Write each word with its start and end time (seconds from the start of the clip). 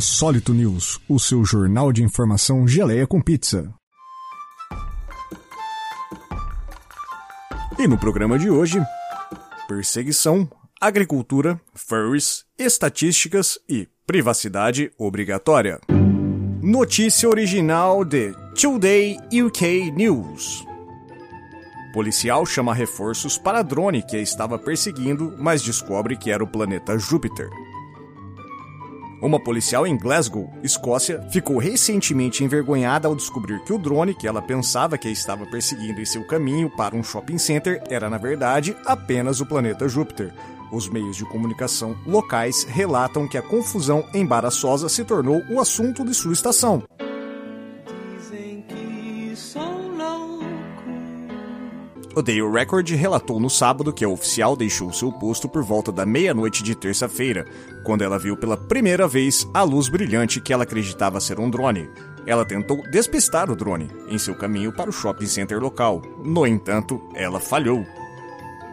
Insólito 0.00 0.54
News, 0.54 0.98
o 1.06 1.18
seu 1.20 1.44
jornal 1.44 1.92
de 1.92 2.02
informação 2.02 2.66
geleia 2.66 3.06
com 3.06 3.20
pizza. 3.20 3.70
E 7.78 7.86
no 7.86 7.98
programa 7.98 8.38
de 8.38 8.48
hoje, 8.48 8.80
perseguição, 9.68 10.50
agricultura, 10.80 11.60
furries, 11.74 12.46
estatísticas 12.58 13.58
e 13.68 13.90
privacidade 14.06 14.90
obrigatória. 14.96 15.78
Notícia 16.62 17.28
original 17.28 18.02
de 18.02 18.32
Today 18.58 19.18
UK 19.30 19.90
News. 19.90 20.64
Policial 21.92 22.46
chama 22.46 22.72
reforços 22.72 23.36
para 23.36 23.60
drone 23.60 24.02
que 24.02 24.16
estava 24.16 24.58
perseguindo, 24.58 25.36
mas 25.38 25.60
descobre 25.60 26.16
que 26.16 26.30
era 26.30 26.42
o 26.42 26.50
planeta 26.50 26.98
Júpiter. 26.98 27.50
Uma 29.22 29.38
policial 29.38 29.86
em 29.86 29.98
Glasgow, 29.98 30.50
Escócia, 30.62 31.20
ficou 31.30 31.58
recentemente 31.58 32.42
envergonhada 32.42 33.06
ao 33.06 33.14
descobrir 33.14 33.62
que 33.64 33.72
o 33.72 33.78
drone 33.78 34.14
que 34.14 34.26
ela 34.26 34.40
pensava 34.40 34.96
que 34.96 35.10
estava 35.10 35.44
perseguindo 35.44 36.00
em 36.00 36.06
seu 36.06 36.26
caminho 36.26 36.70
para 36.70 36.96
um 36.96 37.02
shopping 37.02 37.36
center 37.36 37.82
era, 37.90 38.08
na 38.08 38.16
verdade, 38.16 38.74
apenas 38.86 39.38
o 39.40 39.46
planeta 39.46 39.86
Júpiter. 39.86 40.32
Os 40.72 40.88
meios 40.88 41.18
de 41.18 41.26
comunicação 41.26 41.94
locais 42.06 42.64
relatam 42.64 43.28
que 43.28 43.36
a 43.36 43.42
confusão 43.42 44.06
embaraçosa 44.14 44.88
se 44.88 45.04
tornou 45.04 45.42
o 45.50 45.60
assunto 45.60 46.02
de 46.02 46.14
sua 46.14 46.32
estação. 46.32 46.82
O 52.14 52.22
Daily 52.22 52.42
Record 52.42 52.90
relatou 52.90 53.38
no 53.38 53.48
sábado 53.48 53.92
que 53.92 54.04
a 54.04 54.08
oficial 54.08 54.56
deixou 54.56 54.92
seu 54.92 55.12
posto 55.12 55.48
por 55.48 55.62
volta 55.62 55.92
da 55.92 56.04
meia-noite 56.04 56.60
de 56.60 56.74
terça-feira, 56.74 57.46
quando 57.84 58.02
ela 58.02 58.18
viu 58.18 58.36
pela 58.36 58.56
primeira 58.56 59.06
vez 59.06 59.46
a 59.54 59.62
luz 59.62 59.88
brilhante 59.88 60.40
que 60.40 60.52
ela 60.52 60.64
acreditava 60.64 61.20
ser 61.20 61.38
um 61.38 61.48
drone. 61.48 61.88
Ela 62.26 62.44
tentou 62.44 62.82
despistar 62.90 63.48
o 63.48 63.54
drone 63.54 63.88
em 64.08 64.18
seu 64.18 64.34
caminho 64.34 64.72
para 64.72 64.90
o 64.90 64.92
shopping 64.92 65.26
center 65.26 65.60
local. 65.60 66.02
No 66.24 66.44
entanto, 66.44 67.00
ela 67.14 67.38
falhou. 67.38 67.86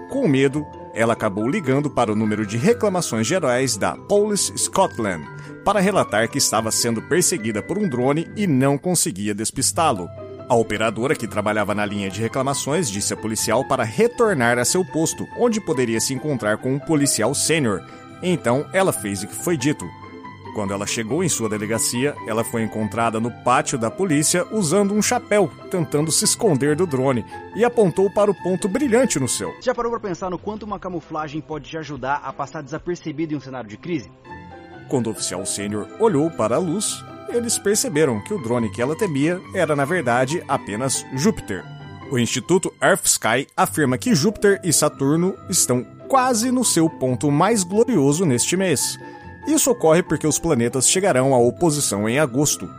Com 0.09 0.27
medo, 0.27 0.65
ela 0.95 1.13
acabou 1.13 1.47
ligando 1.47 1.91
para 1.91 2.11
o 2.11 2.15
número 2.15 2.43
de 2.43 2.57
reclamações 2.57 3.27
gerais 3.27 3.77
da 3.77 3.95
Police 3.95 4.51
Scotland 4.57 5.23
para 5.63 5.79
relatar 5.79 6.27
que 6.27 6.39
estava 6.39 6.71
sendo 6.71 7.03
perseguida 7.03 7.61
por 7.61 7.77
um 7.77 7.87
drone 7.87 8.27
e 8.35 8.47
não 8.47 8.79
conseguia 8.79 9.35
despistá-lo. 9.35 10.09
A 10.49 10.55
operadora 10.55 11.13
que 11.13 11.27
trabalhava 11.27 11.75
na 11.75 11.85
linha 11.85 12.09
de 12.09 12.21
reclamações 12.21 12.89
disse 12.89 13.13
a 13.13 13.17
policial 13.17 13.65
para 13.65 13.83
retornar 13.83 14.57
a 14.57 14.63
seu 14.63 14.85
posto, 14.85 15.27
onde 15.37 15.59
poderia 15.59 15.99
se 15.99 16.13
encontrar 16.13 16.57
com 16.57 16.73
um 16.73 16.79
policial 16.79 17.35
sênior. 17.35 17.83
Então 18.23 18.65
ela 18.71 18.93
fez 18.93 19.23
o 19.23 19.27
que 19.27 19.35
foi 19.35 19.57
dito. 19.57 19.85
Quando 20.55 20.73
ela 20.73 20.87
chegou 20.87 21.21
em 21.21 21.27
sua 21.27 21.49
delegacia, 21.49 22.15
ela 22.25 22.45
foi 22.45 22.63
encontrada 22.63 23.19
no 23.19 23.29
pátio 23.29 23.77
da 23.77 23.91
polícia 23.91 24.47
usando 24.49 24.93
um 24.93 25.01
chapéu, 25.01 25.51
tentando 25.69 26.13
se 26.13 26.23
esconder 26.23 26.77
do 26.77 26.87
drone, 26.87 27.25
e 27.53 27.65
apontou 27.65 28.09
para 28.09 28.31
o 28.31 28.33
ponto 28.33 28.69
brilhante 28.69 29.19
no 29.19 29.27
céu. 29.27 29.53
Já 29.61 29.75
parou 29.75 29.91
para 29.91 29.99
pensar 29.99 30.31
no 30.31 30.39
quanto 30.39 30.63
uma 30.63 30.79
camuflagem 30.79 31.41
pode 31.41 31.69
te 31.69 31.77
ajudar 31.77 32.21
a 32.23 32.31
passar 32.31 32.63
desapercebido 32.63 33.33
em 33.33 33.37
um 33.37 33.41
cenário 33.41 33.69
de 33.69 33.77
crise? 33.77 34.09
Quando 34.87 35.07
o 35.07 35.11
oficial 35.11 35.45
sênior 35.45 35.87
olhou 35.99 36.31
para 36.31 36.55
a 36.55 36.59
luz, 36.59 37.03
eles 37.29 37.57
perceberam 37.57 38.21
que 38.21 38.33
o 38.33 38.41
drone 38.41 38.69
que 38.69 38.81
ela 38.81 38.95
temia 38.95 39.41
era, 39.53 39.75
na 39.75 39.85
verdade, 39.85 40.43
apenas 40.47 41.05
Júpiter. 41.13 41.63
O 42.11 42.17
Instituto 42.17 42.73
Earthsky 42.81 43.47
afirma 43.55 43.97
que 43.97 44.15
Júpiter 44.15 44.61
e 44.63 44.71
Saturno 44.71 45.35
estão 45.49 45.85
quase 46.07 46.51
no 46.51 46.63
seu 46.63 46.89
ponto 46.89 47.29
mais 47.29 47.63
glorioso 47.63 48.25
neste 48.25 48.55
mês. 48.55 48.97
Isso 49.45 49.69
ocorre 49.69 50.01
porque 50.01 50.25
os 50.25 50.39
planetas 50.39 50.89
chegarão 50.89 51.33
à 51.33 51.37
oposição 51.37 52.07
em 52.07 52.17
agosto. 52.17 52.69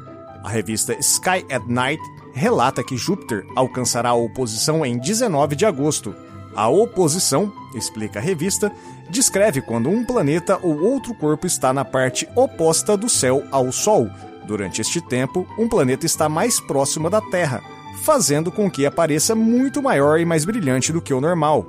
A 0.43 0.49
revista 0.49 0.95
Sky 0.99 1.45
at 1.51 1.67
Night 1.67 2.03
relata 2.33 2.83
que 2.83 2.97
Júpiter 2.97 3.47
alcançará 3.55 4.11
a 4.11 4.15
oposição 4.15 4.85
em 4.85 4.99
19 4.99 5.57
de 5.57 5.67
agosto. 5.67 6.15
A 6.55 6.69
oposição, 6.69 7.53
explica 7.75 8.19
a 8.19 8.23
revista, 8.23 8.73
descreve 9.11 9.61
quando 9.61 9.89
um 9.89 10.05
planeta 10.05 10.59
ou 10.63 10.81
outro 10.83 11.15
corpo 11.15 11.47
está 11.47 11.73
na 11.73 11.85
parte 11.85 12.29
oposta 12.35 12.97
do 12.97 13.09
céu 13.09 13.45
ao 13.51 13.71
Sol, 13.71 14.09
Durante 14.49 14.81
este 14.81 14.99
tempo, 15.03 15.47
um 15.59 15.69
planeta 15.69 16.07
está 16.07 16.27
mais 16.27 16.59
próximo 16.59 17.11
da 17.11 17.21
Terra, 17.21 17.63
fazendo 18.03 18.51
com 18.51 18.71
que 18.71 18.87
apareça 18.87 19.35
muito 19.35 19.83
maior 19.83 20.19
e 20.19 20.25
mais 20.25 20.47
brilhante 20.47 20.91
do 20.91 21.03
que 21.03 21.13
o 21.13 21.21
normal. 21.21 21.69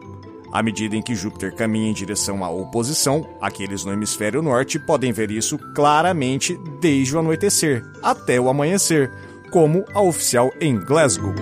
À 0.50 0.64
medida 0.64 0.96
em 0.96 1.02
que 1.02 1.14
Júpiter 1.14 1.54
caminha 1.54 1.90
em 1.90 1.94
direção 1.94 2.42
à 2.42 2.50
oposição, 2.50 3.28
aqueles 3.42 3.84
no 3.84 3.92
hemisfério 3.92 4.42
norte 4.42 4.80
podem 4.80 5.12
ver 5.12 5.30
isso 5.30 5.60
claramente 5.76 6.58
desde 6.80 7.18
o 7.18 7.20
anoitecer 7.20 7.84
até 8.02 8.40
o 8.40 8.48
amanhecer, 8.48 9.12
como 9.52 9.84
a 9.94 10.02
oficial 10.02 10.50
em 10.62 10.80
Glasgow. 10.80 11.34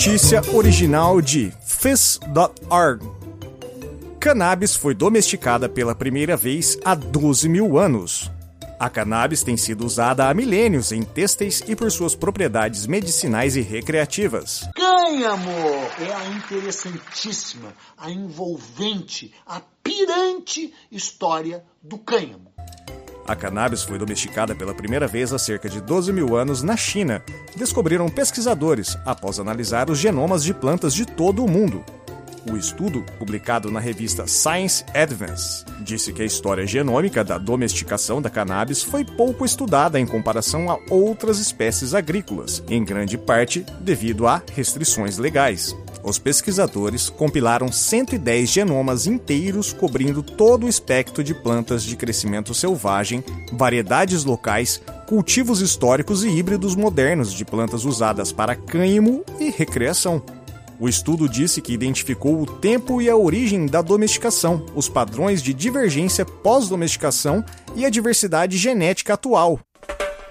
Notícia 0.00 0.40
original 0.54 1.20
de 1.20 1.52
Fizz.org. 1.62 3.06
Cannabis 4.18 4.74
foi 4.74 4.94
domesticada 4.94 5.68
pela 5.68 5.94
primeira 5.94 6.38
vez 6.38 6.78
há 6.82 6.94
12 6.94 7.50
mil 7.50 7.76
anos. 7.76 8.30
A 8.78 8.88
cannabis 8.88 9.42
tem 9.42 9.58
sido 9.58 9.84
usada 9.84 10.26
há 10.26 10.32
milênios 10.32 10.90
em 10.90 11.02
têxteis 11.02 11.62
e 11.68 11.76
por 11.76 11.92
suas 11.92 12.14
propriedades 12.14 12.86
medicinais 12.86 13.56
e 13.56 13.60
recreativas. 13.60 14.66
Cânhamo 14.74 15.50
é 15.98 16.14
a 16.14 16.24
interessantíssima, 16.30 17.74
a 17.98 18.10
envolvente, 18.10 19.34
a 19.46 19.60
pirante 19.84 20.72
história 20.90 21.62
do 21.82 21.98
cânhamo. 21.98 22.50
A 23.30 23.36
cannabis 23.36 23.84
foi 23.84 23.96
domesticada 23.96 24.56
pela 24.56 24.74
primeira 24.74 25.06
vez 25.06 25.32
há 25.32 25.38
cerca 25.38 25.68
de 25.68 25.80
12 25.80 26.12
mil 26.12 26.34
anos 26.34 26.64
na 26.64 26.76
China, 26.76 27.22
descobriram 27.54 28.08
pesquisadores 28.08 28.98
após 29.06 29.38
analisar 29.38 29.88
os 29.88 30.00
genomas 30.00 30.42
de 30.42 30.52
plantas 30.52 30.92
de 30.92 31.06
todo 31.06 31.44
o 31.44 31.48
mundo. 31.48 31.84
O 32.50 32.56
estudo, 32.56 33.04
publicado 33.20 33.70
na 33.70 33.78
revista 33.78 34.26
Science 34.26 34.84
Advance, 34.92 35.64
disse 35.80 36.12
que 36.12 36.22
a 36.22 36.24
história 36.24 36.66
genômica 36.66 37.22
da 37.22 37.38
domesticação 37.38 38.20
da 38.20 38.28
cannabis 38.28 38.82
foi 38.82 39.04
pouco 39.04 39.44
estudada 39.44 40.00
em 40.00 40.06
comparação 40.06 40.68
a 40.68 40.76
outras 40.90 41.38
espécies 41.38 41.94
agrícolas, 41.94 42.64
em 42.68 42.84
grande 42.84 43.16
parte 43.16 43.64
devido 43.80 44.26
a 44.26 44.42
restrições 44.56 45.18
legais. 45.18 45.76
Os 46.02 46.18
pesquisadores 46.18 47.10
compilaram 47.10 47.70
110 47.70 48.48
genomas 48.48 49.06
inteiros 49.06 49.72
cobrindo 49.72 50.22
todo 50.22 50.64
o 50.64 50.68
espectro 50.68 51.22
de 51.22 51.34
plantas 51.34 51.82
de 51.82 51.94
crescimento 51.94 52.54
selvagem, 52.54 53.22
variedades 53.52 54.24
locais, 54.24 54.80
cultivos 55.06 55.60
históricos 55.60 56.24
e 56.24 56.28
híbridos 56.28 56.74
modernos 56.74 57.32
de 57.32 57.44
plantas 57.44 57.84
usadas 57.84 58.32
para 58.32 58.56
cânhamo 58.56 59.24
e 59.38 59.50
recreação. 59.50 60.22
O 60.78 60.88
estudo 60.88 61.28
disse 61.28 61.60
que 61.60 61.74
identificou 61.74 62.40
o 62.40 62.46
tempo 62.46 63.02
e 63.02 63.10
a 63.10 63.16
origem 63.16 63.66
da 63.66 63.82
domesticação, 63.82 64.64
os 64.74 64.88
padrões 64.88 65.42
de 65.42 65.52
divergência 65.52 66.24
pós-domesticação 66.24 67.44
e 67.76 67.84
a 67.84 67.90
diversidade 67.90 68.56
genética 68.56 69.12
atual, 69.12 69.60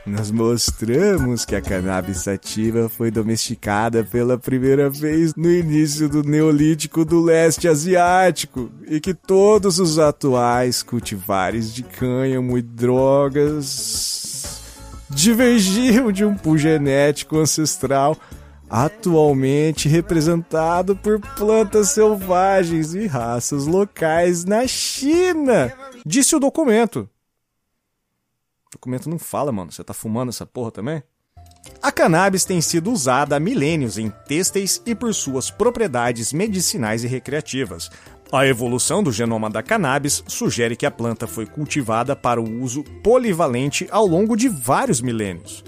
nós 0.09 0.31
mostramos 0.31 1.45
que 1.45 1.55
a 1.55 1.61
cannabis 1.61 2.23
sativa 2.23 2.89
foi 2.89 3.11
domesticada 3.11 4.03
pela 4.03 4.37
primeira 4.37 4.89
vez 4.89 5.33
no 5.35 5.49
início 5.49 6.09
do 6.09 6.23
Neolítico 6.23 7.05
do 7.05 7.21
leste 7.21 7.67
asiático 7.67 8.71
e 8.87 8.99
que 8.99 9.13
todos 9.13 9.79
os 9.79 9.99
atuais 9.99 10.81
cultivares 10.81 11.73
de 11.73 11.83
cânhamo 11.83 12.57
e 12.57 12.61
drogas 12.61 14.61
divergiam 15.09 16.11
de 16.11 16.25
um 16.25 16.35
pool 16.35 16.57
genético 16.57 17.37
ancestral 17.37 18.17
atualmente 18.69 19.89
representado 19.89 20.95
por 20.95 21.19
plantas 21.19 21.89
selvagens 21.89 22.93
e 22.93 23.07
raças 23.07 23.65
locais 23.65 24.45
na 24.45 24.67
China, 24.67 25.73
disse 26.05 26.35
o 26.35 26.39
documento. 26.39 27.09
O 28.69 28.77
documento 28.77 29.09
não 29.09 29.17
fala, 29.17 29.51
mano. 29.51 29.71
Você 29.71 29.83
tá 29.83 29.93
fumando 29.95 30.29
essa 30.29 30.45
porra 30.45 30.71
também? 30.71 31.01
A 31.81 31.91
cannabis 31.91 32.45
tem 32.45 32.61
sido 32.61 32.91
usada 32.91 33.35
há 33.35 33.39
milênios 33.39 33.97
em 33.97 34.09
têxteis 34.27 34.81
e 34.85 34.93
por 34.93 35.13
suas 35.13 35.49
propriedades 35.49 36.31
medicinais 36.31 37.03
e 37.03 37.07
recreativas. 37.07 37.89
A 38.31 38.45
evolução 38.45 39.01
do 39.01 39.11
genoma 39.11 39.49
da 39.49 39.63
cannabis 39.63 40.23
sugere 40.27 40.75
que 40.75 40.85
a 40.85 40.91
planta 40.91 41.25
foi 41.25 41.47
cultivada 41.47 42.15
para 42.15 42.39
o 42.39 42.61
uso 42.61 42.83
polivalente 43.03 43.87
ao 43.89 44.05
longo 44.05 44.37
de 44.37 44.47
vários 44.47 45.01
milênios. 45.01 45.63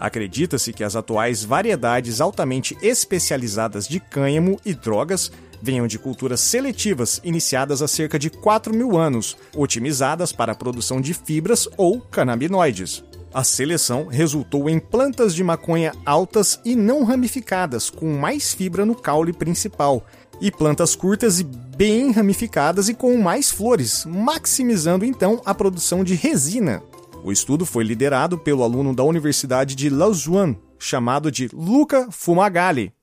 Acredita-se 0.00 0.72
que 0.72 0.82
as 0.82 0.96
atuais 0.96 1.44
variedades 1.44 2.22
altamente 2.22 2.76
especializadas 2.80 3.86
de 3.86 4.00
cânhamo 4.00 4.58
e 4.64 4.72
drogas 4.72 5.30
venham 5.60 5.86
de 5.86 5.98
culturas 5.98 6.40
seletivas 6.40 7.20
iniciadas 7.24 7.82
há 7.82 7.88
cerca 7.88 8.18
de 8.18 8.30
4 8.30 8.74
mil 8.74 8.96
anos, 8.96 9.36
otimizadas 9.54 10.32
para 10.32 10.52
a 10.52 10.56
produção 10.56 11.00
de 11.00 11.14
fibras 11.14 11.68
ou 11.76 12.00
canabinoides. 12.00 13.04
A 13.32 13.44
seleção 13.44 14.06
resultou 14.06 14.68
em 14.68 14.78
plantas 14.78 15.34
de 15.34 15.44
maconha 15.44 15.92
altas 16.06 16.58
e 16.64 16.74
não 16.74 17.04
ramificadas, 17.04 17.90
com 17.90 18.16
mais 18.18 18.54
fibra 18.54 18.86
no 18.86 18.94
caule 18.94 19.32
principal, 19.32 20.06
e 20.40 20.50
plantas 20.50 20.96
curtas 20.96 21.38
e 21.40 21.44
bem 21.44 22.12
ramificadas 22.12 22.88
e 22.88 22.94
com 22.94 23.16
mais 23.18 23.50
flores, 23.50 24.06
maximizando 24.06 25.04
então 25.04 25.40
a 25.44 25.54
produção 25.54 26.02
de 26.02 26.14
resina. 26.14 26.82
O 27.22 27.32
estudo 27.32 27.66
foi 27.66 27.84
liderado 27.84 28.38
pelo 28.38 28.62
aluno 28.62 28.94
da 28.94 29.02
Universidade 29.02 29.74
de 29.74 29.90
Lausanne, 29.90 30.58
chamado 30.78 31.30
de 31.30 31.50
Luca 31.52 32.08
Fumagalli. 32.10 32.95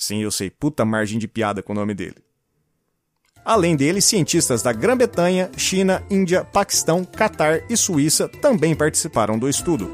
Sim, 0.00 0.22
eu 0.22 0.30
sei, 0.30 0.48
puta 0.48 0.82
margem 0.82 1.18
de 1.18 1.28
piada 1.28 1.62
com 1.62 1.74
o 1.74 1.76
nome 1.76 1.92
dele. 1.92 2.16
Além 3.44 3.76
dele, 3.76 4.00
cientistas 4.00 4.62
da 4.62 4.72
Grã-Bretanha, 4.72 5.50
China, 5.58 6.02
Índia, 6.10 6.42
Paquistão, 6.42 7.04
Catar 7.04 7.70
e 7.70 7.76
Suíça 7.76 8.26
também 8.26 8.74
participaram 8.74 9.38
do 9.38 9.46
estudo. 9.46 9.92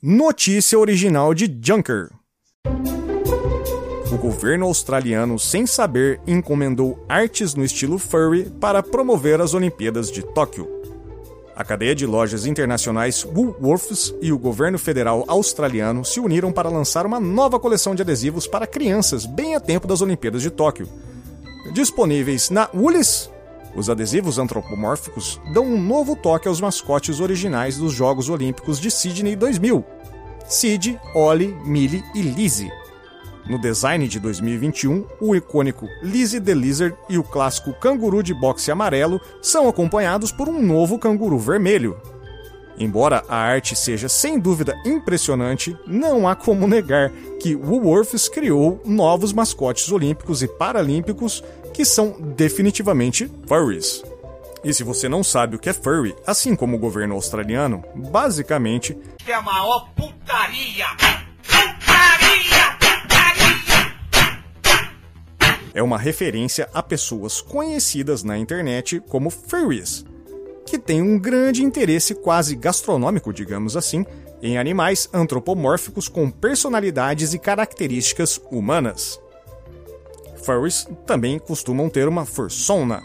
Notícia 0.00 0.78
original 0.78 1.34
de 1.34 1.52
Junker 1.60 2.10
o 4.18 4.20
governo 4.20 4.66
australiano, 4.66 5.38
sem 5.38 5.64
saber, 5.64 6.20
encomendou 6.26 6.98
artes 7.08 7.54
no 7.54 7.64
estilo 7.64 7.98
furry 7.98 8.50
para 8.60 8.82
promover 8.82 9.40
as 9.40 9.54
Olimpíadas 9.54 10.10
de 10.10 10.22
Tóquio. 10.22 10.68
A 11.54 11.62
cadeia 11.62 11.94
de 11.94 12.04
lojas 12.04 12.44
internacionais 12.44 13.24
Woolworths 13.24 14.12
e 14.20 14.32
o 14.32 14.38
governo 14.38 14.76
federal 14.76 15.24
australiano 15.28 16.04
se 16.04 16.18
uniram 16.18 16.50
para 16.50 16.68
lançar 16.68 17.06
uma 17.06 17.20
nova 17.20 17.60
coleção 17.60 17.94
de 17.94 18.02
adesivos 18.02 18.48
para 18.48 18.66
crianças 18.66 19.24
bem 19.24 19.54
a 19.54 19.60
tempo 19.60 19.86
das 19.86 20.02
Olimpíadas 20.02 20.42
de 20.42 20.50
Tóquio. 20.50 20.88
Disponíveis 21.72 22.50
na 22.50 22.68
Woolies, 22.74 23.30
os 23.76 23.88
adesivos 23.88 24.36
antropomórficos 24.36 25.40
dão 25.52 25.64
um 25.64 25.80
novo 25.80 26.16
toque 26.16 26.48
aos 26.48 26.60
mascotes 26.60 27.20
originais 27.20 27.76
dos 27.76 27.92
Jogos 27.92 28.28
Olímpicos 28.28 28.80
de 28.80 28.90
Sydney 28.90 29.36
2000: 29.36 29.84
Sid, 30.48 30.98
Ollie, 31.14 31.54
Millie 31.64 32.02
e 32.16 32.22
Lizzie. 32.22 32.87
No 33.48 33.58
design 33.58 34.06
de 34.06 34.20
2021, 34.20 35.06
o 35.20 35.34
icônico 35.34 35.88
Lizzie 36.02 36.40
the 36.40 36.52
Lizard 36.52 36.94
e 37.08 37.16
o 37.16 37.22
clássico 37.22 37.72
canguru 37.72 38.22
de 38.22 38.34
boxe 38.34 38.70
amarelo 38.70 39.18
são 39.40 39.66
acompanhados 39.66 40.30
por 40.30 40.50
um 40.50 40.60
novo 40.60 40.98
canguru 40.98 41.38
vermelho. 41.38 41.98
Embora 42.78 43.24
a 43.26 43.36
arte 43.36 43.74
seja 43.74 44.08
sem 44.08 44.38
dúvida 44.38 44.78
impressionante, 44.84 45.76
não 45.86 46.28
há 46.28 46.36
como 46.36 46.68
negar 46.68 47.10
que 47.40 47.56
Woolworths 47.56 48.28
criou 48.28 48.82
novos 48.84 49.32
mascotes 49.32 49.90
olímpicos 49.90 50.42
e 50.42 50.46
paralímpicos 50.46 51.42
que 51.72 51.86
são 51.86 52.16
definitivamente 52.20 53.30
furries. 53.46 54.04
E 54.62 54.74
se 54.74 54.84
você 54.84 55.08
não 55.08 55.24
sabe 55.24 55.56
o 55.56 55.58
que 55.58 55.70
é 55.70 55.72
furry, 55.72 56.14
assim 56.26 56.54
como 56.54 56.76
o 56.76 56.80
governo 56.80 57.14
australiano, 57.14 57.82
basicamente 57.94 58.96
é 59.26 59.32
a 59.32 59.42
maior 59.42 59.88
putaria! 59.94 60.86
Putaria! 61.42 62.77
É 65.74 65.82
uma 65.82 65.98
referência 65.98 66.68
a 66.72 66.82
pessoas 66.82 67.40
conhecidas 67.40 68.22
na 68.22 68.38
internet 68.38 69.00
como 69.08 69.30
furries, 69.30 70.04
que 70.66 70.78
têm 70.78 71.02
um 71.02 71.18
grande 71.18 71.62
interesse 71.62 72.14
quase 72.14 72.54
gastronômico, 72.56 73.32
digamos 73.32 73.76
assim, 73.76 74.04
em 74.42 74.58
animais 74.58 75.08
antropomórficos 75.12 76.08
com 76.08 76.30
personalidades 76.30 77.34
e 77.34 77.38
características 77.38 78.40
humanas. 78.50 79.20
Furries 80.42 80.86
também 81.06 81.38
costumam 81.38 81.88
ter 81.88 82.06
uma 82.08 82.24
fursona, 82.24 83.02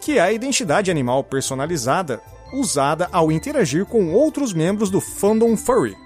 que 0.00 0.18
é 0.18 0.20
a 0.20 0.32
identidade 0.32 0.90
animal 0.90 1.24
personalizada 1.24 2.20
usada 2.52 3.08
ao 3.12 3.30
interagir 3.30 3.84
com 3.84 4.12
outros 4.12 4.52
membros 4.52 4.90
do 4.90 5.00
fandom 5.00 5.56
furry 5.56 5.96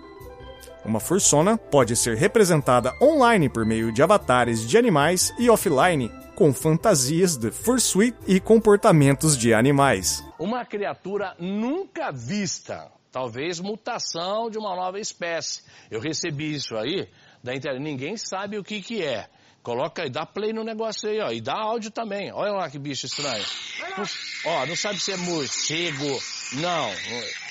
uma 0.85 1.01
fursona 1.01 1.57
pode 1.57 1.97
ser 1.97 2.17
representada 2.17 2.93
online 3.01 3.49
por 3.49 3.65
meio 3.65 3.93
de 3.93 4.03
avatares 4.03 4.67
de 4.67 4.77
animais 4.77 5.33
e 5.39 5.49
offline 5.49 6.11
com 6.35 6.53
fantasias 6.53 7.37
de 7.37 7.51
fursuit 7.51 8.17
e 8.27 8.41
comportamentos 8.41 9.37
de 9.37 9.55
animais. 9.55 10.25
Uma 10.39 10.65
criatura 10.65 11.37
nunca 11.39 12.11
vista, 12.11 12.91
talvez 13.11 13.61
mutação 13.61 14.51
de 14.51 14.59
uma 14.59 14.75
nova 14.75 14.99
espécie. 14.99 15.63
Eu 15.91 16.01
recebi 16.01 16.55
isso 16.55 16.77
aí 16.77 17.09
da 17.43 17.55
internet, 17.55 17.83
ninguém 17.83 18.17
sabe 18.17 18.59
o 18.59 18.65
que 18.65 18.81
que 18.81 19.03
é. 19.03 19.29
Coloca 19.63 20.05
e 20.05 20.11
dá 20.11 20.27
play 20.27 20.53
no 20.53 20.65
negócio 20.65 21.09
aí, 21.09 21.21
ó. 21.21 21.31
E 21.31 21.41
dá 21.41 21.55
áudio 21.55 21.93
também. 21.93 22.33
Olha 22.33 22.53
lá 22.53 22.69
que 22.69 22.81
bicho 22.81 23.07
estranho. 23.07 23.45
Ó, 24.45 24.67
não 24.67 24.75
sabe 24.75 24.99
se 24.99 25.13
é 25.13 25.17
morcego. 25.17 26.21
Não. 26.55 26.91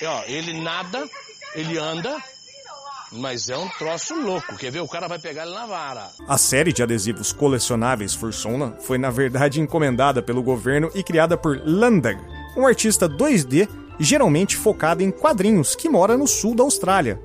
Ó, 0.09 0.23
ele 0.27 0.59
nada, 0.61 1.07
ele 1.55 1.77
anda, 1.77 2.21
mas 3.11 3.49
é 3.49 3.57
um 3.57 3.67
troço 3.69 4.15
louco. 4.15 4.55
Quer 4.57 4.71
ver? 4.71 4.79
O 4.79 4.87
cara 4.87 5.07
vai 5.07 5.19
pegar 5.19 5.43
ele 5.45 5.53
na 5.53 5.65
vara. 5.65 6.09
A 6.27 6.37
série 6.37 6.71
de 6.71 6.81
adesivos 6.81 7.33
colecionáveis 7.33 8.13
Fursona 8.13 8.75
foi, 8.79 8.97
na 8.97 9.09
verdade, 9.09 9.59
encomendada 9.59 10.21
pelo 10.21 10.41
governo 10.41 10.89
e 10.95 11.03
criada 11.03 11.35
por 11.37 11.61
Landag, 11.65 12.19
um 12.55 12.65
artista 12.65 13.09
2D 13.09 13.67
geralmente 13.99 14.55
focado 14.55 15.03
em 15.03 15.11
quadrinhos 15.11 15.75
que 15.75 15.89
mora 15.89 16.17
no 16.17 16.27
sul 16.27 16.55
da 16.55 16.63
Austrália. 16.63 17.21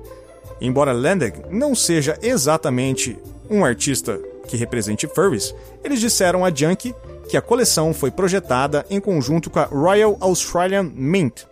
Embora 0.59 0.91
Landag 0.91 1.41
não 1.49 1.73
seja 1.73 2.17
exatamente 2.21 3.17
um 3.49 3.63
artista 3.63 4.19
que 4.47 4.57
represente 4.57 5.07
furries, 5.07 5.53
eles 5.83 5.99
disseram 5.99 6.43
a 6.43 6.53
Junk 6.53 6.93
que 7.29 7.37
a 7.37 7.41
coleção 7.41 7.93
foi 7.93 8.09
projetada 8.09 8.85
em 8.89 8.99
conjunto 8.99 9.49
com 9.49 9.59
a 9.59 9.65
Royal 9.65 10.17
Australian 10.21 10.91
Mint, 10.93 11.43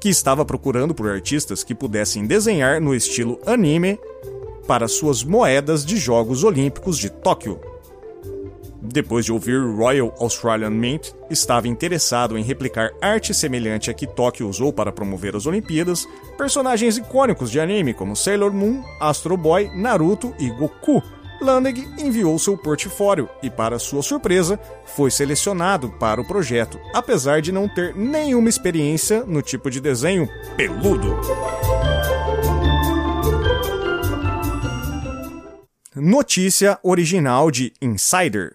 que 0.00 0.08
estava 0.08 0.44
procurando 0.44 0.94
por 0.94 1.08
artistas 1.08 1.64
que 1.64 1.74
pudessem 1.74 2.26
desenhar 2.26 2.80
no 2.80 2.94
estilo 2.94 3.40
anime 3.46 3.98
para 4.66 4.88
suas 4.88 5.22
moedas 5.22 5.84
de 5.84 5.96
Jogos 5.96 6.44
Olímpicos 6.44 6.98
de 6.98 7.10
Tóquio. 7.10 7.60
Depois 8.80 9.24
de 9.24 9.32
ouvir 9.32 9.60
Royal 9.60 10.14
Australian 10.20 10.70
Mint, 10.70 11.08
estava 11.30 11.66
interessado 11.66 12.38
em 12.38 12.42
replicar 12.42 12.92
arte 13.00 13.34
semelhante 13.34 13.90
à 13.90 13.94
que 13.94 14.06
Tóquio 14.06 14.48
usou 14.48 14.72
para 14.72 14.92
promover 14.92 15.34
as 15.34 15.46
Olimpíadas, 15.46 16.06
personagens 16.38 16.96
icônicos 16.96 17.50
de 17.50 17.58
anime 17.58 17.94
como 17.94 18.14
Sailor 18.14 18.52
Moon, 18.52 18.84
Astro 19.00 19.36
Boy, 19.36 19.70
Naruto 19.74 20.32
e 20.38 20.48
Goku, 20.50 21.02
Landig 21.40 21.86
enviou 21.98 22.38
seu 22.38 22.56
portfólio 22.56 23.28
e, 23.42 23.50
para 23.50 23.78
sua 23.78 24.02
surpresa, 24.02 24.58
foi 24.84 25.10
selecionado 25.10 25.90
para 25.90 26.20
o 26.20 26.26
projeto, 26.26 26.78
apesar 26.94 27.40
de 27.40 27.52
não 27.52 27.68
ter 27.68 27.94
nenhuma 27.94 28.48
experiência 28.48 29.24
no 29.24 29.42
tipo 29.42 29.70
de 29.70 29.80
desenho 29.80 30.28
peludo. 30.56 31.16
Notícia 35.94 36.78
original 36.82 37.50
de 37.50 37.72
Insider. 37.80 38.54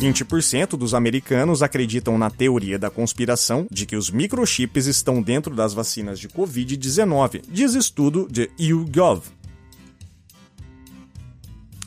20% 0.00 0.78
dos 0.78 0.94
americanos 0.94 1.62
acreditam 1.62 2.16
na 2.16 2.30
teoria 2.30 2.78
da 2.78 2.88
conspiração 2.88 3.66
de 3.70 3.84
que 3.84 3.94
os 3.94 4.10
microchips 4.10 4.86
estão 4.86 5.20
dentro 5.20 5.54
das 5.54 5.74
vacinas 5.74 6.18
de 6.18 6.26
Covid-19, 6.30 7.42
diz 7.46 7.74
estudo 7.74 8.26
de 8.30 8.50
YouGov. 8.58 9.39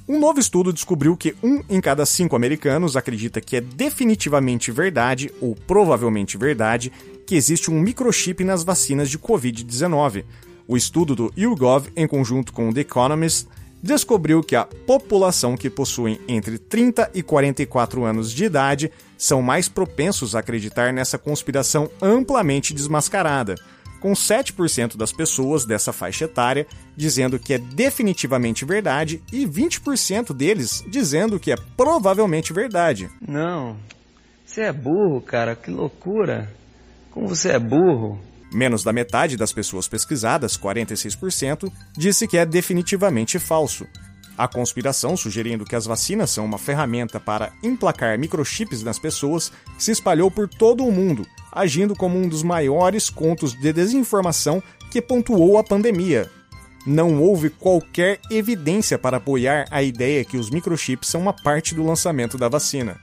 Um 0.06 0.20
novo 0.20 0.38
estudo 0.38 0.74
descobriu 0.74 1.16
que 1.16 1.34
um 1.42 1.64
em 1.70 1.80
cada 1.80 2.06
cinco 2.06 2.36
americanos 2.36 2.98
acredita 2.98 3.40
que 3.40 3.56
é 3.56 3.62
definitivamente 3.62 4.70
verdade, 4.70 5.32
ou 5.40 5.56
provavelmente 5.56 6.38
verdade, 6.38 6.92
que 7.26 7.36
existe 7.36 7.72
um 7.72 7.80
microchip 7.80 8.44
nas 8.44 8.66
vacinas 8.66 9.10
de 9.10 9.18
Covid-19. 9.18 10.26
O 10.68 10.76
estudo 10.76 11.16
do 11.16 11.34
YouGov, 11.38 11.88
em 11.96 12.06
conjunto 12.06 12.52
com 12.52 12.68
o 12.68 12.74
The 12.74 12.82
Economist, 12.82 13.48
descobriu 13.82 14.44
que 14.44 14.58
a 14.58 14.66
população 14.66 15.56
que 15.56 15.70
possui 15.70 16.20
entre 16.28 16.58
30 16.58 17.12
e 17.14 17.24
44 17.24 18.04
anos 18.04 18.34
de 18.34 18.44
idade 18.44 18.92
são 19.18 19.42
mais 19.42 19.70
propensos 19.70 20.36
a 20.36 20.40
acreditar 20.40 20.92
nessa 20.92 21.18
conspiração 21.18 21.90
amplamente 22.02 22.74
desmascarada 22.74 23.56
com 24.04 24.12
7% 24.12 24.98
das 24.98 25.14
pessoas 25.14 25.64
dessa 25.64 25.94
faixa 25.94 26.26
etária 26.26 26.68
dizendo 26.94 27.40
que 27.40 27.54
é 27.54 27.58
definitivamente 27.58 28.66
verdade 28.66 29.24
e 29.32 29.48
20% 29.48 30.34
deles 30.34 30.84
dizendo 30.90 31.40
que 31.40 31.54
é 31.54 31.56
provavelmente 31.78 32.52
verdade. 32.52 33.10
Não, 33.26 33.78
você 34.46 34.64
é 34.64 34.74
burro, 34.74 35.22
cara, 35.22 35.56
que 35.56 35.72
loucura. 35.72 36.54
Como 37.12 37.30
você 37.30 37.54
é 37.54 37.60
burro. 37.60 38.20
Menos 38.54 38.84
da 38.84 38.92
metade 38.92 39.38
das 39.38 39.54
pessoas 39.54 39.88
pesquisadas, 39.88 40.58
46%, 40.58 41.72
disse 41.98 42.28
que 42.28 42.38
é 42.38 42.46
definitivamente 42.46 43.40
falso. 43.40 43.88
A 44.38 44.48
conspiração, 44.48 45.16
sugerindo 45.16 45.66
que 45.66 45.76
as 45.76 45.86
vacinas 45.86 46.32
são 46.32 46.46
uma 46.46 46.58
ferramenta 46.58 47.20
para 47.20 47.54
emplacar 47.62 48.18
microchips 48.18 48.82
nas 48.82 48.98
pessoas, 48.98 49.52
se 49.78 49.92
espalhou 49.92 50.32
por 50.32 50.48
todo 50.48 50.86
o 50.86 50.92
mundo 50.92 51.26
agindo 51.54 51.96
como 51.96 52.18
um 52.18 52.28
dos 52.28 52.42
maiores 52.44 53.10
contos 53.10 53.54
de 53.54 53.72
desinformação 53.72 54.62
que 54.90 55.02
pontuou 55.02 55.58
a 55.58 55.64
pandemia. 55.64 56.30
não 56.86 57.22
houve 57.22 57.50
qualquer 57.50 58.20
evidência 58.30 59.00
para 59.00 59.16
apoiar 59.16 59.66
a 59.72 59.82
ideia 59.82 60.26
que 60.26 60.36
os 60.36 60.50
microchips 60.50 61.08
são 61.08 61.22
uma 61.22 61.32
parte 61.32 61.74
do 61.74 61.82
lançamento 61.82 62.38
da 62.38 62.50
vacina. 62.50 63.00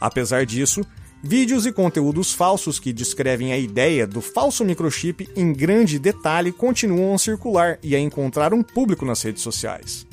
Apesar 0.00 0.46
disso, 0.46 0.80
vídeos 1.22 1.66
e 1.66 1.72
conteúdos 1.72 2.32
falsos 2.32 2.80
que 2.80 2.90
descrevem 2.90 3.52
a 3.52 3.58
ideia 3.58 4.06
do 4.06 4.22
falso 4.22 4.64
microchip 4.64 5.28
em 5.36 5.52
grande 5.52 5.98
detalhe 5.98 6.50
continuam 6.50 7.14
a 7.14 7.18
circular 7.18 7.78
e 7.82 7.94
a 7.94 8.00
encontrar 8.00 8.54
um 8.54 8.62
público 8.62 9.04
nas 9.04 9.20
redes 9.20 9.42
sociais. 9.42 10.07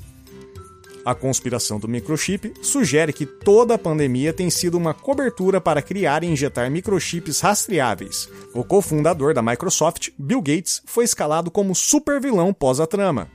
A 1.05 1.13
conspiração 1.13 1.79
do 1.79 1.87
microchip 1.87 2.51
sugere 2.63 3.13
que 3.13 3.27
toda 3.27 3.75
a 3.75 3.77
pandemia 3.77 4.33
tem 4.33 4.49
sido 4.49 4.75
uma 4.75 4.91
cobertura 4.91 5.61
para 5.61 5.79
criar 5.79 6.23
e 6.23 6.27
injetar 6.27 6.71
microchips 6.71 7.41
rastreáveis. 7.41 8.27
O 8.55 8.63
cofundador 8.63 9.31
da 9.31 9.41
Microsoft, 9.43 10.09
Bill 10.17 10.41
Gates, 10.41 10.81
foi 10.83 11.03
escalado 11.03 11.51
como 11.51 11.75
supervilão 11.75 12.51
pós 12.51 12.79
a 12.79 12.87
trama. 12.87 13.29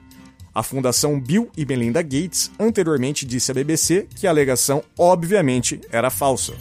A 0.52 0.64
fundação 0.64 1.20
Bill 1.20 1.48
e 1.56 1.64
Melinda 1.64 2.02
Gates 2.02 2.50
anteriormente 2.58 3.24
disse 3.24 3.52
à 3.52 3.54
BBC 3.54 4.08
que 4.16 4.26
a 4.26 4.30
alegação 4.30 4.82
obviamente 4.98 5.80
era 5.92 6.10
falsa. 6.10 6.54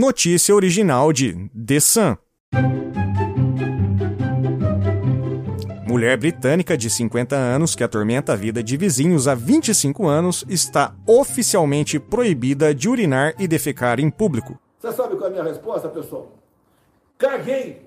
Notícia 0.00 0.54
original 0.54 1.12
de 1.12 1.50
The 1.54 1.78
Sun. 1.78 2.16
Mulher 5.86 6.16
britânica 6.16 6.74
de 6.74 6.88
50 6.88 7.36
anos 7.36 7.74
que 7.74 7.84
atormenta 7.84 8.32
a 8.32 8.34
vida 8.34 8.62
de 8.62 8.78
vizinhos 8.78 9.28
há 9.28 9.34
25 9.34 10.08
anos 10.08 10.42
está 10.48 10.94
oficialmente 11.06 11.98
proibida 11.98 12.74
de 12.74 12.88
urinar 12.88 13.34
e 13.38 13.46
defecar 13.46 14.00
em 14.00 14.08
público. 14.08 14.58
Você 14.78 14.90
sabe 14.90 15.16
qual 15.16 15.24
é 15.24 15.26
a 15.26 15.30
minha 15.32 15.44
resposta, 15.44 15.86
pessoal? 15.90 16.32
Caguei! 17.18 17.86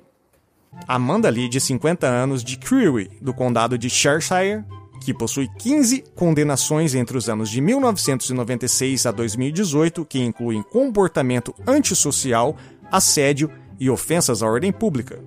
Amanda 0.88 1.32
Lee, 1.32 1.50
de 1.50 1.60
50 1.60 2.06
anos, 2.06 2.44
de 2.44 2.60
Crewe, 2.60 3.10
do 3.20 3.34
condado 3.34 3.76
de 3.76 3.90
Cheshire, 3.90 4.64
que 5.04 5.14
possui 5.14 5.50
15 5.60 6.04
condenações 6.16 6.96
entre 6.96 7.18
os 7.18 7.28
anos 7.28 7.50
de 7.50 7.60
1996 7.60 9.06
a 9.06 9.12
2018, 9.12 10.06
que 10.06 10.20
incluem 10.20 10.64
comportamento 10.64 11.54
antissocial, 11.68 12.56
assédio 12.92 13.50
e 13.80 13.90
ofensas 13.90 14.42
à 14.42 14.48
ordem 14.48 14.72
pública. 14.72 15.20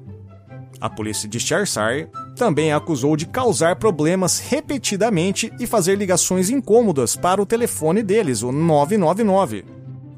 A 0.80 0.90
polícia 0.90 1.28
de 1.28 1.40
Cheshire 1.40 2.08
também 2.36 2.72
a 2.72 2.76
acusou 2.76 3.16
de 3.16 3.26
causar 3.26 3.76
problemas 3.76 4.38
repetidamente 4.38 5.52
e 5.58 5.66
fazer 5.66 5.96
ligações 5.96 6.50
incômodas 6.50 7.16
para 7.16 7.40
o 7.40 7.46
telefone 7.46 8.02
deles, 8.02 8.42
o 8.42 8.52
999. 8.52 9.64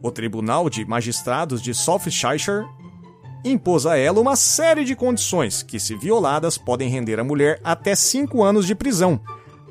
O 0.03 0.11
Tribunal 0.11 0.69
de 0.69 0.85
Magistrados 0.85 1.61
de 1.61 1.75
South 1.75 2.11
Cheshire 2.11 2.67
impôs 3.45 3.87
a 3.87 3.97
ela 3.97 4.21
uma 4.21 4.37
série 4.37 4.85
de 4.85 4.97
condições 4.97 5.63
que, 5.63 5.79
se 5.79 5.97
violadas, 5.97 6.59
podem 6.59 6.89
render 6.89 7.19
a 7.21 7.25
mulher 7.25 7.61
até 7.63 7.95
5 7.95 8.43
anos 8.43 8.67
de 8.67 8.75
prisão, 8.75 9.21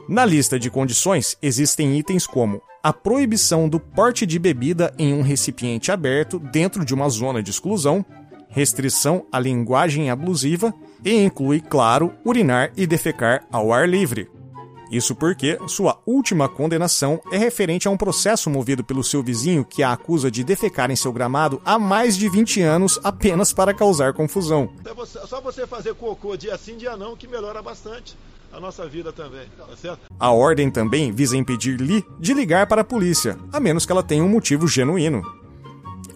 na 0.08 0.26
lista 0.26 0.58
de 0.58 0.70
condições 0.70 1.38
existem 1.42 1.98
itens 1.98 2.26
como 2.26 2.62
a 2.82 2.94
proibição 2.94 3.68
do 3.68 3.80
porte 3.80 4.26
de 4.26 4.40
bebida 4.40 4.94
em 4.98 5.14
um 5.14 5.22
recipiente 5.22 5.92
aberto 5.92 6.40
dentro 6.40 6.86
de 6.86 6.94
uma 6.94 7.10
zona 7.10 7.44
de 7.44 7.52
exclusão, 7.52 8.06
restrição 8.48 9.26
à 9.32 9.40
linguagem 9.40 10.10
abusiva 10.10 10.74
e 11.04 11.14
inclui, 11.14 11.60
claro, 11.60 12.14
urinar 12.24 12.72
e 12.78 12.88
defecar 12.88 13.46
ao 13.52 13.74
ar 13.74 13.90
livre. 13.90 14.30
Isso 14.90 15.14
porque 15.14 15.60
sua 15.68 16.00
última 16.06 16.48
condenação 16.48 17.20
é 17.30 17.38
referente 17.38 17.90
a 17.90 17.92
um 17.92 17.98
processo 17.98 18.50
movido 18.50 18.86
pelo 18.86 19.04
seu 19.04 19.22
vizinho 19.22 19.66
que 19.66 19.84
a 19.84 19.92
acusa 19.92 20.32
de 20.32 20.44
defecar 20.44 20.90
em 20.90 20.96
seu 20.96 21.12
gramado 21.12 21.62
há 21.66 21.78
mais 21.78 22.16
de 22.16 22.30
20 22.30 22.62
anos 22.62 22.98
apenas 23.04 23.52
para 23.52 23.74
causar 23.74 24.14
confusão. 24.14 24.70
É 24.86 25.28
só 25.28 25.42
você 25.42 25.68
fazer 25.68 25.94
cocô 25.94 26.38
dia 26.38 26.58
sim, 26.58 26.78
dia 26.78 26.96
não, 26.96 27.18
que 27.18 27.28
melhora 27.28 27.62
bastante 27.62 28.16
a 28.58 28.60
nossa 28.60 28.88
vida 28.88 29.14
também, 29.14 29.48
tá 29.56 29.66
certo? 29.76 30.00
A 30.20 30.32
ordem 30.32 30.72
também 30.72 31.12
visa 31.12 31.38
impedir 31.38 31.80
Lee 31.80 32.04
de 32.20 32.34
ligar 32.34 32.66
para 32.66 32.82
a 32.82 32.84
polícia, 32.84 33.38
a 33.54 33.60
menos 33.60 33.86
que 33.86 33.92
ela 33.92 34.02
tenha 34.02 34.24
um 34.24 34.30
motivo 34.30 34.68
genuíno. 34.68 35.22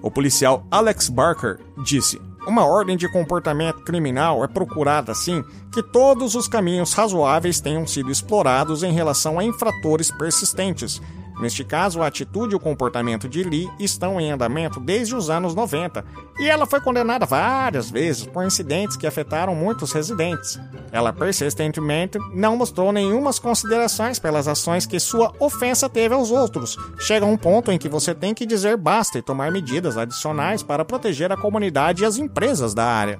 O 0.02 0.10
policial 0.10 0.66
Alex 0.72 1.08
Barker 1.08 1.60
disse: 1.84 2.20
Uma 2.48 2.66
ordem 2.66 2.98
de 2.98 3.08
comportamento 3.12 3.84
criminal 3.84 4.44
é 4.44 4.48
procurada 4.48 5.12
assim 5.12 5.44
que 5.72 5.84
todos 5.84 6.34
os 6.34 6.48
caminhos 6.48 6.94
razoáveis 6.94 7.62
tenham 7.62 7.86
sido 7.86 8.12
explorados 8.12 8.82
em 8.82 8.92
relação 8.92 9.38
a 9.38 9.44
infratores 9.44 10.10
persistentes 10.10 11.00
Neste 11.42 11.64
caso, 11.64 12.04
a 12.04 12.08
atitude 12.08 12.54
e 12.54 12.56
o 12.56 12.60
comportamento 12.60 13.28
de 13.28 13.42
Lee 13.42 13.68
estão 13.80 14.22
em 14.22 14.32
andamento 14.32 14.80
desde 14.80 15.16
os 15.16 15.28
anos 15.28 15.56
90, 15.56 16.06
e 16.38 16.48
ela 16.48 16.68
foi 16.68 16.80
condenada 16.80 17.26
várias 17.26 17.90
vezes 17.90 18.28
por 18.28 18.46
incidentes 18.46 18.96
que 18.96 19.08
afetaram 19.08 19.56
muitos 19.56 19.92
residentes. 19.92 20.60
Ela 20.92 21.12
persistentemente 21.12 22.20
não 22.32 22.56
mostrou 22.56 22.92
nenhumas 22.92 23.40
considerações 23.40 24.20
pelas 24.20 24.48
ações 24.48 24.86
que 24.86 25.00
sua 25.00 25.34
ofensa 25.40 25.90
teve 25.90 26.14
aos 26.14 26.30
outros. 26.30 26.78
Chega 27.00 27.26
um 27.26 27.36
ponto 27.36 27.72
em 27.72 27.80
que 27.80 27.90
você 27.90 28.14
tem 28.14 28.36
que 28.36 28.46
dizer 28.46 28.78
basta 28.78 29.18
e 29.18 29.22
tomar 29.24 29.52
medidas 29.52 29.98
adicionais 29.98 30.62
para 30.62 30.86
proteger 30.86 31.32
a 31.32 31.38
comunidade 31.38 32.04
e 32.04 32.06
as 32.06 32.18
empresas 32.18 32.76
da 32.76 32.86
área. 32.86 33.20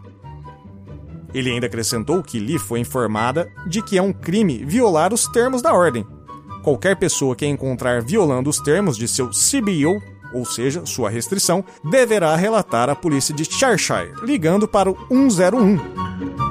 Ele 1.34 1.50
ainda 1.50 1.66
acrescentou 1.66 2.22
que 2.22 2.40
Lee 2.40 2.60
foi 2.60 2.80
informada 2.80 3.50
de 3.66 3.82
que 3.82 3.98
é 3.98 4.02
um 4.02 4.14
crime 4.14 4.64
violar 4.64 5.14
os 5.14 5.26
termos 5.28 5.62
da 5.62 5.74
ordem, 5.74 6.06
Qualquer 6.64 6.96
pessoa 6.96 7.36
que 7.36 7.46
encontrar 7.46 8.02
violando 8.02 8.50
os 8.50 8.58
termos 8.60 8.98
de 8.98 9.08
seu 9.08 9.30
CBO, 9.30 10.02
ou 10.34 10.46
seja, 10.46 10.86
sua 10.86 11.10
restrição, 11.10 11.64
deverá 11.84 12.36
relatar 12.36 12.90
à 12.90 12.96
polícia 12.96 13.34
de 13.34 13.46
Cheshire, 13.46 14.14
ligando 14.24 14.68
para 14.68 14.90
o 14.90 14.98
101. 15.10 16.51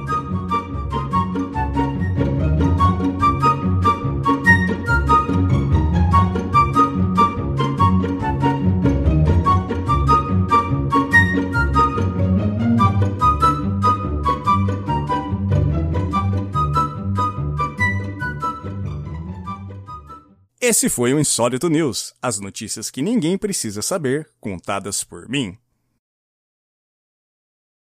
Esse 20.70 20.88
foi 20.88 21.12
o 21.12 21.18
Insólito 21.18 21.68
News, 21.68 22.14
as 22.22 22.38
notícias 22.38 22.92
que 22.92 23.02
ninguém 23.02 23.36
precisa 23.36 23.82
saber, 23.82 24.30
contadas 24.38 25.02
por 25.02 25.28
mim. 25.28 25.58